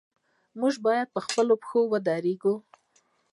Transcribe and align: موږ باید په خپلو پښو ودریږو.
موږ 0.59 0.73
باید 0.85 1.07
په 1.15 1.19
خپلو 1.25 1.53
پښو 1.61 1.81
ودریږو. 1.91 2.55